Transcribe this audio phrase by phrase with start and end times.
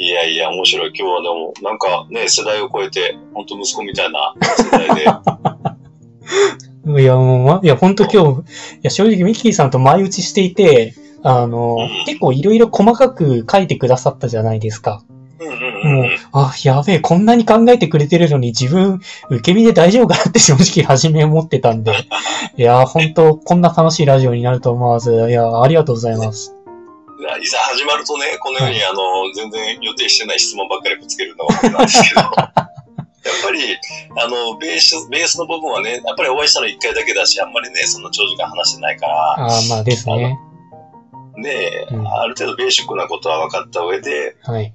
[0.00, 0.92] いやいや、面白い。
[0.96, 5.02] 今日はでも、なんかね、世代を超えて、本当息子みたいな世代で。
[7.02, 8.44] いや、もうま、いや、本当今日、い
[8.82, 15.02] や、正直ミッキーさんと前打ちしていて、あの、うん結構いろいろ細かく書いてくださったじゃないですか。
[15.40, 21.92] うんうんうんもう、あ、やべえ、こんなに考えてくれてるのに自分、受け身で大丈夫かなって 正直初め思ってたんで。
[22.56, 26.54] いや、本当こんな楽しいラジオになると思わず、いや、ありがとうございます。
[27.18, 32.20] いざ始まるとね、このように、あの、全然予定してない質問ばっかりぶつけるのが僕なんですけど。
[33.28, 33.60] やっぱり、
[34.16, 40.38] あの、ベース、ベースの部分はね、やっぱりお会いしたの1回だけだし、あんまりね、そんな長時間話してないから、ああ、まあですね。
[41.42, 44.72] で、うんある程度ベーシックなことは分かった上で、はい。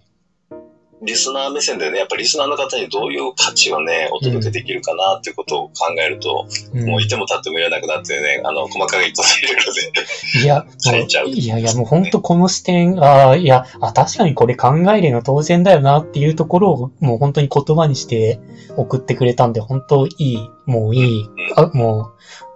[1.05, 18.39] リスナー目線でね、やっぱりリスナーの方にどういう価値をね、お届けできるかなっていうことを考えると、うんもういても立ってもいらなくなってね、あの、細かいこと入れるので、いや、 変えちゃういやいや、もう本当この視点、ああ、いや、あ、確かにこれ考えるの当然だよなっていうところを、もう本当に言葉にして
[18.75, 21.25] 送ってくれたんで、本当いい、もういい、
[21.55, 22.11] あ、も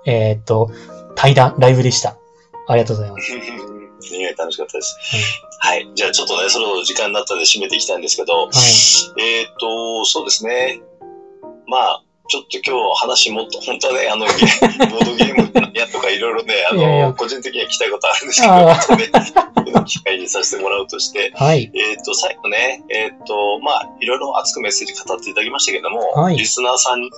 [0.06, 0.70] う、えーっと、
[1.16, 2.18] 対談、ライブでした。
[2.68, 3.34] ありがとうございます。
[4.16, 4.98] いや楽しかったです。
[5.60, 5.90] はい。
[5.96, 9.22] じゃあちょっとね、そろそろ時間になったので締めていきたいんですけど、はい。
[9.22, 10.82] えっ、と、そうですね。
[11.68, 18.54] まあ、ちょっと今日話もっと、本当はね、あの、ゲーボードゲームやとかいろいろね、あの、いやいや個人的には聞きたいことあるんですけど、
[18.98, 21.72] ね、この機会にさせてもらうとして、はい。
[21.74, 27.10] えっ、と、最後ね、えっ、と、まあ、いろいろ熱くメッセージ語っていただきましたけども、はいリスナーさんに、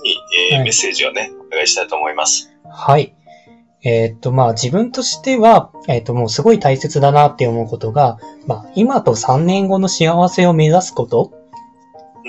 [0.50, 2.50] えーはいメッセージをね、お願いしたいと思います。
[2.70, 3.14] はい。
[3.82, 11.32] えーっと、まあ自分としては、えーっと、もうすごい大切だなって思うことが、まあ今と3年後の幸せを目指すこと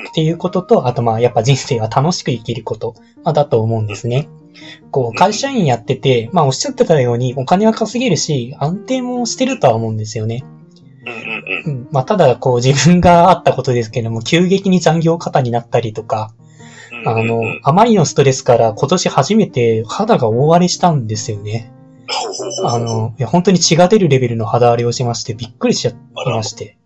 [0.09, 4.29] っていうことと、あとまあやっぱ人生は楽しく生きること、まあ、だと思うんですね。
[4.91, 10.43] こう、会社員やってて、まあおっしゃってたようにお金は稼げるし、安定もしてるとは思うんですよね。
[11.91, 16.33] まあただこう自分があったことですけども、急激に残業過多になったりとか、
[17.05, 21.71] あのあまりのストレスから今年初めて肌が大荒れしたんですよね。
[22.63, 25.95] あの、いや、本当に血が出るレベルの肌荒れをしまして、びっくりしちゃい
[26.29, 26.77] まして。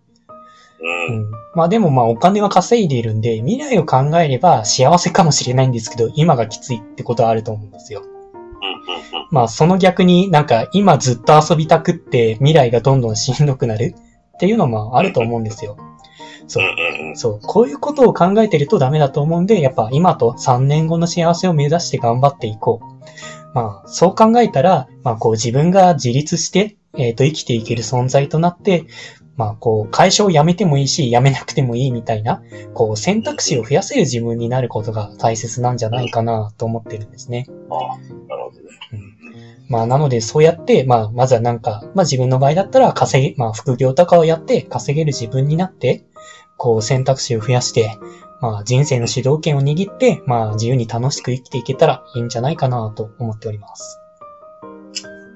[0.78, 1.12] う。
[1.12, 1.30] うんん。
[1.54, 8.02] まあでもまあお金は稼いでいるんで、未来を考えれば幸せかもしれないんですけど、今がきついってことはあると思うんですよ。
[9.30, 13.94] まあその逆になんか今ずっと遊びたくって未来がどんどんしんどくなる
[14.36, 15.76] っていうのもあると思うんですよ。
[16.46, 16.70] そううん。
[16.70, 17.40] うんうんそう。
[17.40, 22.96] こういうことを考えてるとダメだと思うんで、やっぱ今と3年後の幸せを目指して頑張っていこう。
[23.54, 28.84] まあ、そう考えたら、まあこう自分が自立して、えっ、と生きていける存在となって、
[29.36, 32.42] まあこう会社を辞めてもいいし、辞めなくてもいいみたいな、
[32.74, 37.46] こう選択肢を増やせる自分になることが大切なんじゃないかなと思ってるんですね。
[37.70, 38.66] ああ、なるほどね。
[39.68, 46.04] まあなのでそうやって、まあまずはなんか、まあ自分の場合だったら稼ぎ、まあ副業とかをやって稼げる自分になって、
[46.56, 47.98] こう選択肢を増やして、
[48.40, 54.00] まあ人生の主導権を握って、まあ自由に楽しく生きていけたらいいんじゃないかなと思っております。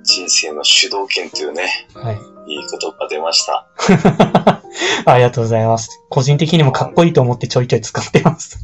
[0.02, 2.16] 人生の主導権というね、はい。
[2.46, 3.66] いい言葉出ました。
[5.06, 6.02] ありがとうございます。
[6.08, 8.58] 個人的にもかっこいいと思ってちょいちょい使ってます。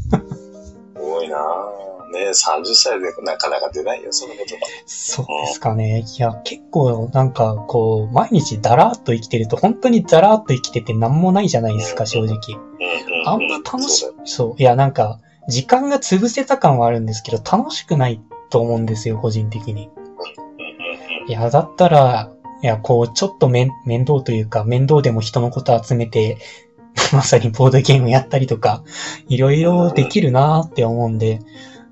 [2.13, 4.67] ね30歳でなかなか出ないよ、その言葉。
[4.87, 6.05] そうですかね。
[6.19, 12.39] いや、結構なんかこう、毎日だらーっと生きてると本当にだらーっと生きてて何もないじゃないですか、正直。
[13.25, 14.63] あんま楽しそうそう。
[14.63, 19.91] いや、なんか、時間が潰せた感はあるんですけど、楽しくないと思うんですよ、個人的に。
[21.29, 22.31] いや、だったら、
[22.63, 26.39] いや、こう、ちょっと面、面倒というか、面倒でも人のこと集めて、
[27.13, 28.83] まさにボードゲームやったりとか、
[29.29, 31.41] いろいろできるなーって思うんで、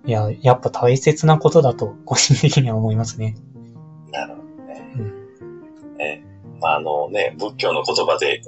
[0.07, 3.35] いや、やっぱ大切なことだと、個人的には思いますね。
[4.13, 4.93] なるほどね。
[4.97, 5.97] うん。
[5.97, 6.25] ね
[6.61, 8.43] まあ、あのね、仏教の言葉で、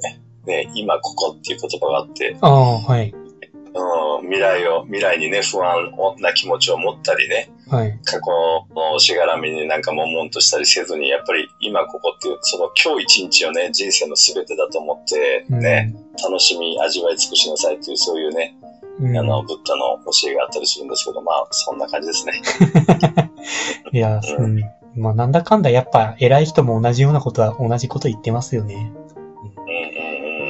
[0.44, 3.14] ね、今ここっていう言葉があって、ああ、はい。
[3.78, 7.98] うん、未来を、未来にね、不安な気持ちを持ったりね、はい。
[8.04, 8.30] 過去
[8.74, 18.66] のしがらみになんか悶々としたりせずに、やっぱり今ここっていう、その今日一日をね、人生の全てだと思って、うんね、楽しみ、味わい尽くしなさいという、そういうね、うん
[18.98, 22.33] あの、ブッダの教えがあったりするんですけど、まあ、そんな感じですね。
[23.93, 24.60] いや、うん。
[24.95, 28.75] まあ、なんだかんだやっぱ偉い人も同じようなことは同じこと言ってますよね。
[28.75, 28.93] うんうんう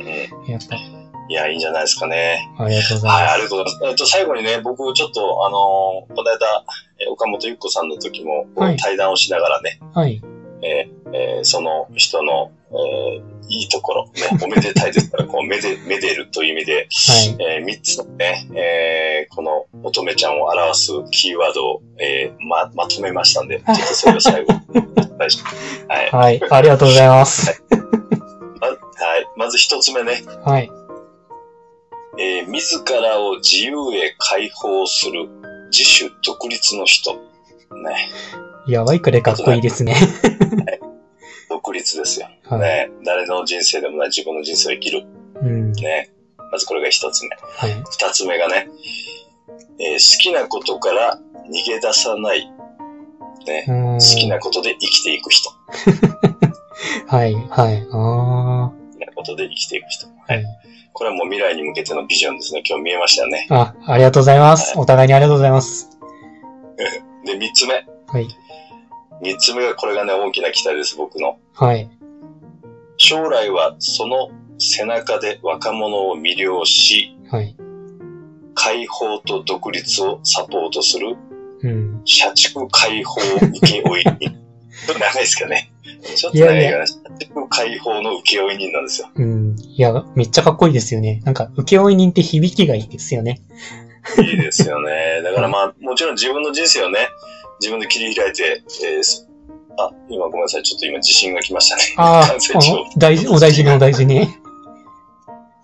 [0.03, 0.53] んうん。
[0.53, 0.77] やっぱ、
[1.29, 2.49] いや、いいんじゃないですかね。
[2.57, 3.33] ありがとうございはい、ます。
[3.33, 3.91] ありがとうございます。
[3.91, 6.65] えっと、最後にね、僕、ちょっと、あのーこの間、
[6.99, 8.47] え岡本ゆっ子さんの時も、
[8.79, 10.23] 対談をしながらね、はい。
[10.63, 16.87] えーえーその人の、えーいいところ、ね、おめでたいですから、こう、めで、 めでるという意味で、はい。
[17.39, 24.53] えー三つのね、えーこの乙女ちゃんを表すキーワードを、えーま、まとめましたんで、ちょっとそれを最後、
[25.89, 26.11] はい。
[26.11, 26.41] はい。
[26.51, 27.63] ありがとうございます。
[28.61, 28.79] まはい。
[29.37, 30.71] まず一つ目ね、はい。
[32.19, 35.29] えー自らを自由へ解放する
[35.71, 37.13] 自主独立の人。
[37.15, 37.21] ね。
[38.67, 39.95] やばいくらいかっこいいですね。
[41.49, 42.29] 独立ですよ。
[42.45, 42.61] はい。
[42.61, 42.91] ね。
[43.05, 45.07] 誰の人生でもない自分の人生を生きる。
[45.43, 45.73] うん。
[45.73, 46.11] ね。
[46.51, 47.37] まずこれが一つ目。
[47.37, 47.85] はい。
[47.91, 48.69] 二つ目がね、
[49.79, 51.19] えー好きなことから
[51.51, 52.51] 逃げ出さない。
[53.47, 53.65] ね。
[53.99, 55.51] 好きなことで生きていく人。
[57.09, 57.87] はい、はい。
[57.93, 60.07] あ好きなことで生きていく人。
[60.07, 60.11] ー。
[60.35, 60.45] はい。
[60.93, 62.63] これはもう未来に向けてのビジョンですね。
[62.67, 63.47] 今日見えましたよね。
[63.51, 64.79] あ、ありがとうございます。
[64.79, 65.91] お互いにありがとうございます。
[67.27, 67.85] で、三つ目。
[68.07, 68.29] はい。
[69.23, 71.39] 三つ目がこれがね、大きな期待です、僕の。
[71.55, 71.89] はい。
[72.99, 77.57] 将来はその背中で若者を魅了し、はい。
[78.55, 81.17] 解放と独立をサポートする
[81.63, 82.01] うん。
[82.05, 83.21] 社畜解放
[83.63, 84.19] 請負人。
[84.19, 85.73] ちょっと長いですかね。
[86.17, 86.87] ちょっと長いかな。
[86.87, 89.09] 社畜解放の請負人なんですよ。
[89.15, 89.57] うん。
[89.59, 91.21] いや、めっちゃかっこいいですよね。
[91.25, 93.43] なんか、請負人って響きがいいですよね。
[94.19, 95.23] いいですよね。
[95.23, 97.09] だからまあ、もちろん自分の人生をね、
[97.61, 99.29] 自分で切り開いて、えーす
[99.79, 100.62] あ、今ごめんなさい。
[100.62, 101.82] ちょっと今地震が来ましたね。
[101.99, 102.35] ああ、
[102.94, 104.26] お大事、お大事にお大事に。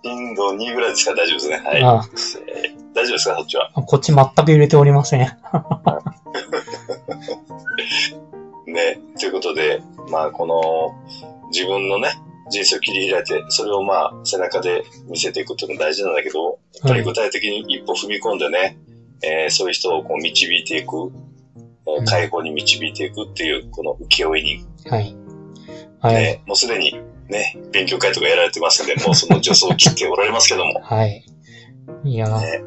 [0.03, 1.15] 震度2ぐらいですか？
[1.15, 1.57] 大丈夫ですね。
[1.65, 1.83] はい。
[1.83, 2.03] あ
[2.47, 3.35] えー大丈夫ですか？
[3.37, 3.71] そっちは？
[3.73, 5.21] こっち全く揺れておりません。
[8.67, 8.99] ね。
[9.19, 10.93] ということで、まあ、この、
[11.51, 12.09] 自分のね、
[12.49, 18.77] 人生を切り開いて、それをまあ、背中で見せていくっていうのも大事なんだけど、やっぱり具体的に一歩踏み込んでね、
[19.23, 21.11] えーそういう人をこう導いていく、
[21.97, 24.65] えー介護に導いていくっていう、この請負人。
[24.89, 25.15] はい。
[25.99, 26.15] はい。
[26.15, 26.99] ね、もうすでに
[27.29, 31.25] ね、勉強会とかやられてますんで、もうその助走を切っておられますけども、 はい。
[32.03, 32.63] いやー、ね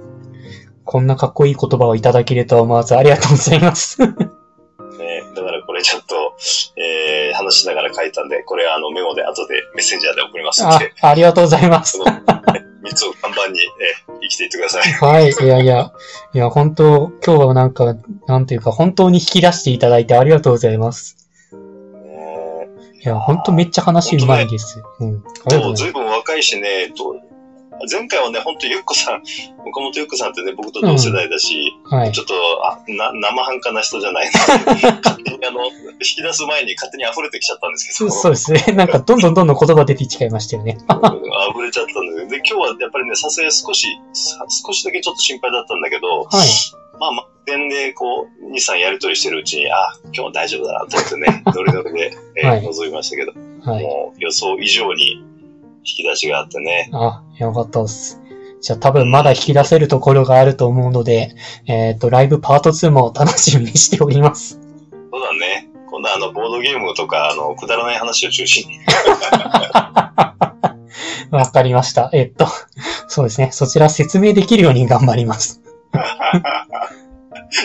[0.85, 4.01] こんなかっこいい言葉をいただけるとは思わずありがとうございます。
[4.07, 4.09] ね、
[5.35, 6.37] だからこれちょっと、
[6.81, 11.99] えー話しながら書いたんで、これはあのメモで後でメッセンジャーで送りますんあで、、ありがとうございます
[12.95, 13.07] そ。
[13.07, 14.93] の3つを看板に、えー生きていってください。
[14.93, 15.31] はい。
[15.31, 15.93] いやいや、
[16.33, 17.97] いや、本当今日はなんか、
[18.27, 21.29] なんていうか、本当に引き出していただいてありがとうございます。
[21.53, 22.69] ね
[23.05, 24.83] いや、本当めっちゃ話うまいです。
[25.01, 25.09] うん。
[25.09, 25.83] ありがとうそう、ございます。
[25.83, 27.15] ずいぶん若いしね、と
[27.91, 29.23] 前回はね、本当ゆっこさん、
[29.69, 32.21] 岡本ゆっこさんってね、僕と同世代だし、はいち。
[32.21, 32.35] ょっと、
[32.67, 35.36] あ、な、生半可な人じゃないので、勝手にあの、
[36.01, 38.65] 引き出す前に勝手に溢れてきちゃったんですけど、そうですね。
[38.77, 40.79] なんか、どんどんどんどん言葉出てきちゃいましたよね。
[41.53, 46.49] 溢れちゃったんで、で、今日はやっぱりね、さすがに少し、さ少しだけちょっと心配だったんだけど、はい。
[46.99, 53.33] まあ、まあ、点でこう、2、3やりとりしてるうちに、あ、今日は大丈夫だなと思ってね、 ノリノリで、えーはい覗みましたけど、
[53.63, 53.83] はい。
[53.83, 55.25] もう予想以上に
[55.79, 58.21] 引き出しがあってね、あ、よかったです。
[58.61, 61.35] じゃあ多分まだ引き出せるところがあると思うので、
[61.67, 64.66] えっ、と、ライブパート2も楽しみにしております。
[66.15, 68.79] あの、ボードゲームとか、あの、くだらない話を中心に。
[71.31, 72.11] わかりました。
[72.13, 72.47] えっと、
[73.09, 73.51] そうですね。
[73.53, 75.61] そちら説明できるように頑張ります。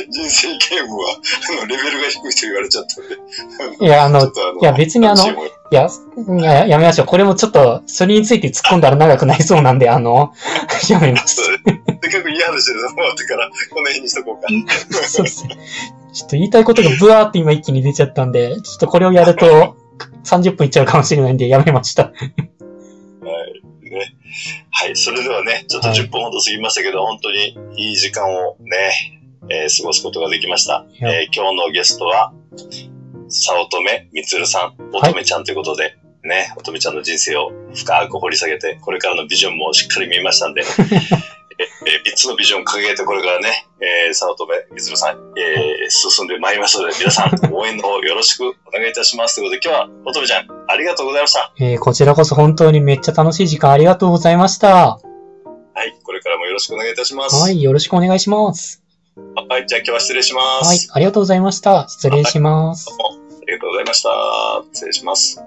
[0.10, 1.16] 人生ゲームは、
[1.60, 3.86] あの、レベルが低いと言われちゃったんで。
[3.86, 4.30] いや、あの、い
[4.62, 5.24] や別にあの
[5.72, 7.08] いや、いや、やめましょう。
[7.08, 10.34] これもちょっと、それについて突っ込んだら長くなりそうなんで、あの、
[10.90, 11.42] やめます。
[11.42, 14.48] せっかくいい話で終わってから、この辺にしとこうか。
[14.92, 15.58] そうですね。
[16.14, 19.78] ちょっと言いたいことがブワーって今一気に出ちゃったんで、ちょっとこれをやると
[20.26, 22.04] 30分いっちゃうかもしれないんでやめました。
[22.04, 22.14] はい。
[23.90, 24.14] ね。
[24.72, 24.96] はい。
[24.98, 30.86] それではね、ちょっとはい10分ほど過ぎましたけど、本当にいい時間をね、えー過ごすことができました。
[31.00, 32.34] えー今日のゲストは、
[33.32, 40.62] 早乙女みつるさん、乙女ちゃんということで、ね、乙女ちゃんの人生を深く掘り下げて、これからのビジョンもしっかり見えましたんで、
[41.58, 49.36] ええ3つのビジョンを掲げて、これからね、えー、早乙女みつるさん、えー進んでまいりますので、皆さん、応援の方よろしくお願いいたします。
[49.36, 51.54] ということで、今日は乙女ちゃん、ありがとうございました。
[51.60, 55.00] えーこちらこそ本当にめっちゃ楽しい時間ありがとうございました。
[55.74, 57.42] はい、これからもよろしくお願いいたします。
[57.42, 58.82] はい、よろしくお願いします。
[59.50, 60.68] はい、じゃあ今日は失礼します。
[60.68, 61.88] はい、ありがとうございました。
[61.90, 62.86] 失礼します。
[62.86, 63.11] どうもあ
[63.52, 64.64] りがとうございました。
[64.72, 65.44] 失礼します。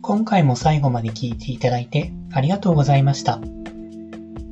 [0.00, 3.38] 今回も最後まで聞いていただいてありがとうございました。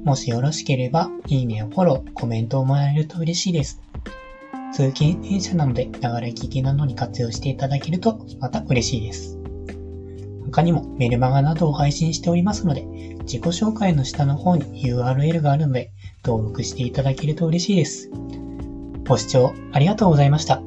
[0.05, 3.81] もしよろしければ、いいねやフォロー、コメントをもらえると嬉しいです。
[4.73, 9.36] 通勤電車なので、ながら聞きなどに活用していただけると、また嬉しいです。
[10.57, 12.81] 他にもメルマガなどを配信しておりますので、
[13.25, 15.91] 自己紹介の下の方に URL があるので、
[16.25, 18.11] 登録していただけると嬉しいです。
[19.07, 20.63] ご視聴ありがとうございました。